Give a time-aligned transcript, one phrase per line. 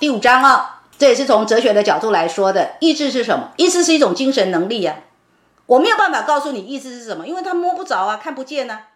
[0.00, 2.76] 第五章啊，这也是从哲学的角度来说的。
[2.78, 3.50] 意志是什么？
[3.56, 5.00] 意志是一种精神能力呀。
[5.66, 8.90] 我没有办法告诉你意志是什么，因为它摸不着啊，看不见啊，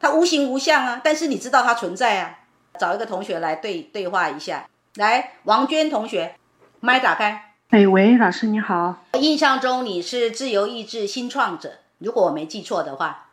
[0.00, 1.00] 它无形无相啊。
[1.04, 2.34] 但是你知道它存在啊。
[2.80, 6.34] 找一个同学来对对话一下，来，王娟同学，
[6.80, 7.54] 麦打开。
[7.70, 8.96] 哎，喂，老师你好。
[9.20, 13.30] 印象中你是自由意志新创者，如果我没记错的话。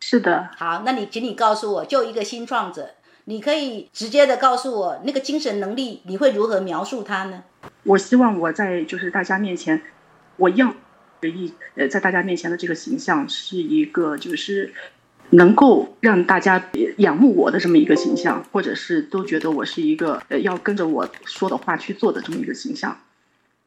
[0.00, 0.48] 是的。
[0.56, 2.94] 好，那你请你告诉我，就一个新创者，
[3.24, 7.44] 你可以直接的告诉我那个精神能力，你会如何描述它呢？
[7.84, 9.82] 我希望我在就是大家面前，
[10.36, 10.74] 我要
[11.20, 14.74] 的意呃，在大家面前的这个形象是一个就是
[15.30, 22.98] 能够让大家仰慕我的这么一个形象，或者是都觉得我是一个呃要跟着我说的话去做的这么一个形象。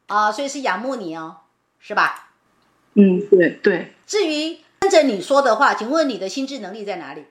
[0.08, 1.36] 啊，所以是仰慕你哦，
[1.80, 2.28] 是吧？
[2.94, 3.94] 嗯，对对。
[4.06, 7.24] 至于跟着你说的话，请问你的心智能力在哪里？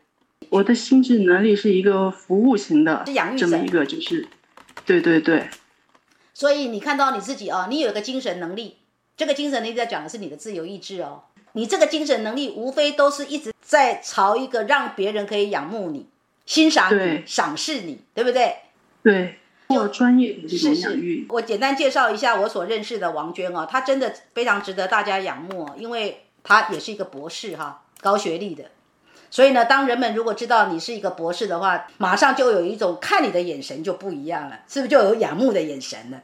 [0.50, 4.28] 我的心智能力是一个服务型的，是养育这么一个，就是，
[4.86, 5.50] 对对对。
[6.34, 8.78] 所以你看到你自己哦，你有一个精神能力，
[9.16, 11.24] 这个精神能力在讲的是你的自由意志哦。
[11.54, 16.08] 你这个精神能力无非都是一直在朝一个让别人可以仰慕你、
[16.46, 18.56] 欣赏你、赏识你，对不对？
[19.04, 19.40] 对。
[19.68, 28.66] 做专业的这种养育，我简单介绍一下我所认识的王娟哦，她真的非常值得大家仰慕哦，因为她也是一个博士哈，高学历的。
[29.36, 36.22] 所以呢，当人们如果知道你是一个博士的话，马上就有一种看你的眼神就不一样了，是不是就有仰慕的眼神了？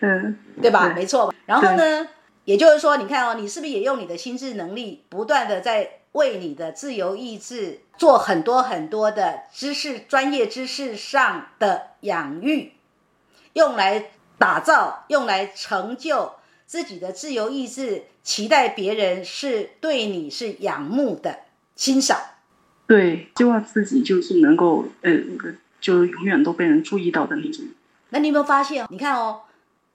[0.00, 0.92] 嗯， 对吧？
[0.96, 1.32] 没错。
[1.46, 2.08] 然后呢，
[2.44, 5.98] 也就是说，你看哦，你是不是也用你的心智能力，不断的在。
[6.12, 12.74] 为你的自由意志做很多很多的知识、专业知识上的养育，
[13.54, 16.34] 用来打造、用来成就
[16.72, 21.40] 自己的自由意志，期待别人是对你是仰慕的、
[21.76, 22.18] 欣赏。
[22.86, 25.12] 对，希望自己就是能够，呃，
[25.82, 27.66] 就永远都被人注意到的那种。
[28.08, 28.86] 那你有没有发现？
[28.88, 29.42] 你看哦，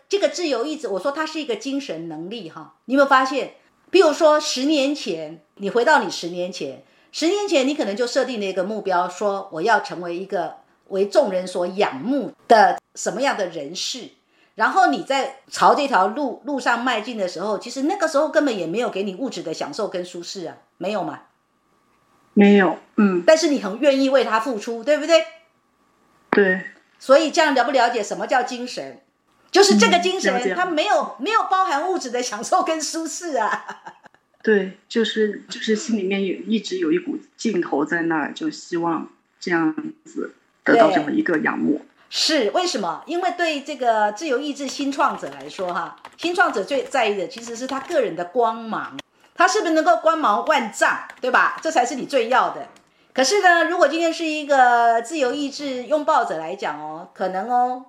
[0.08, 2.76] 这个自由意志，我说它是一个精神能力哈。
[2.86, 3.56] 你有没有发现？
[3.90, 10.58] 比如说，十年前你回到你十年前，十年前你可能就设定了一个目标，说我要成为一个
[10.90, 14.10] 为众人所仰慕的什么样的人士。
[14.58, 21.20] 然后你在朝这条路路上迈进的时候，其实那个时候根本也没有给你物质的享受跟舒适啊，没有吗？
[22.34, 23.24] 没有，嗯。
[23.26, 25.24] 但是你很愿意为他付出，对不对？
[26.32, 26.62] 对。
[26.98, 29.00] 所以这样了不了解什么叫精神？
[29.52, 33.64] 就是这个精神，它没有没有包含物质的享受跟舒适啊。
[34.42, 39.08] 对，就是就是心里面有一直有一股劲头在那儿，就希望
[39.40, 41.86] 这样子得到这么一个仰慕。
[42.10, 43.04] 是为什么？
[43.06, 48.98] 因为对这个自由意志新创者来说，哈，新创者最在意的其实是他个人的光芒，
[49.36, 51.60] 他是不是能够光芒万丈，对吧？
[51.62, 52.68] 这才是你最要的。
[53.14, 57.86] 可是呢，如果今天是一个自由意志拥抱者来讲哦，可能哦。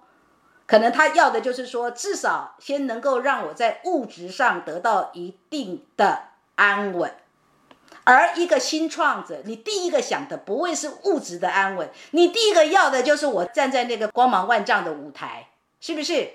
[0.66, 6.24] 可能他要的就是说，至少先能够让我在物质上得到一定的
[6.56, 7.10] 安稳。
[8.08, 15.48] 而一个新创者，你第一个想的不会是物质的安稳，你第一个要的就是我站在那个光芒万丈的舞台，
[15.78, 16.30] 是不是？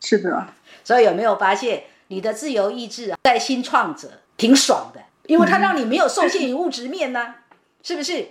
[0.00, 0.46] 是的。
[0.82, 7.34] 所以有没有发现，你的自由意志在新创者挺爽的，因为它让你没有受限于物质面呢，
[7.82, 8.28] 是不是？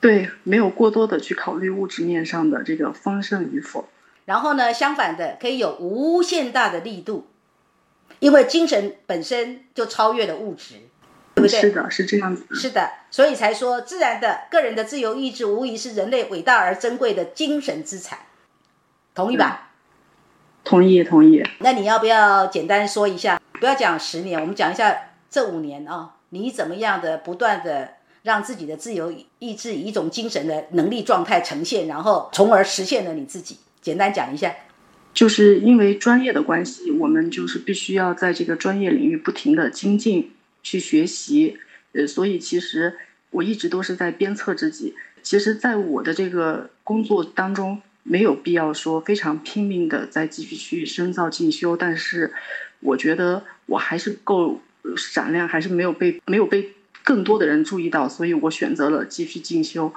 [0.00, 3.88] 对，没有过多的去考虑物质面上的这个丰盛与否。
[4.24, 7.26] 然后呢，相反的，可以有无限大的力度，
[8.20, 10.76] 因为精神本身就超越了物质，
[11.34, 11.60] 对不对？
[11.60, 12.46] 是的，是这样子。
[12.54, 18.20] 是的，所以才说，自然的个人的自由意志，无疑是人类伟大而珍贵的精神资产。
[19.14, 19.72] 同意吧？
[20.62, 21.42] 同意，同意。
[21.58, 23.40] 那你要不要简单说一下？
[23.58, 27.94] 不要讲十年，我们讲一下这五年啊，你怎么样的不断的。
[28.22, 33.58] 让自己的自由意志以一种精神的能力状态呈现，然后从而实现了你自己。
[33.80, 34.54] 简单讲一下，
[35.12, 40.30] 就是因为专业的关系，我们就是必须要在这个专业领域不停的精进
[40.62, 41.58] 去学习。
[41.92, 42.94] 呃，所以其实
[43.30, 44.94] 我一直都是在鞭策自己。
[45.22, 52.32] 其实，在我的这个工作当中，没有必要说非常拼命的再继续去深造进修，但是
[52.80, 54.60] 我觉得我还是够
[54.96, 56.72] 闪亮，还是没有被没有被。
[57.02, 59.92] 更多的人注意到，所以我选择了继续进修，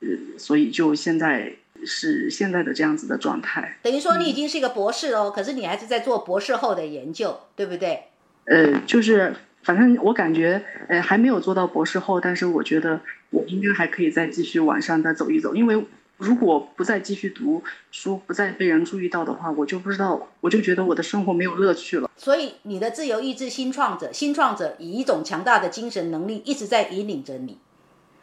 [0.00, 0.08] 呃，
[0.38, 1.52] 所以就现在
[1.84, 3.78] 是现在的这样子的状态。
[3.82, 8.04] 等于说你已经是一个博士哦，可是你还是在做博士后的研究，对不对？
[8.44, 15.84] 呃，就是反正我感觉，呃，还没有做到博士后，但是我觉得我应该还可以再继续往上再走一走，因为。
[16.20, 22.10] 如果不再继续读书，不再被人注意到的话，我就不知道，我就觉得我的生活没有乐趣了。
[22.16, 27.58] 所以，你的自由意志新创者，新创者以一种强大的精神能力一直在引领着你，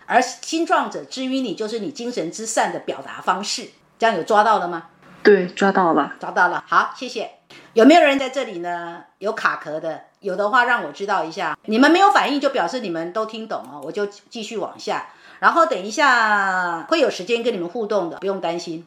[0.05, 3.69] 而心壮者之于你就是你精神之善的表达方式。
[3.97, 4.87] 这样有抓到了吗？
[5.23, 6.63] 对，抓到了，抓到了。
[6.67, 7.31] 好，谢谢。
[7.73, 9.03] 有没有人在这里呢？
[9.19, 11.57] 有卡壳的，有的话让我知道一下。
[11.65, 15.07] 你们没有反应，就表示你们都听懂哦，我就继续往下。
[15.39, 18.85] 然后等一下会有时间跟你们互动的，不用担心。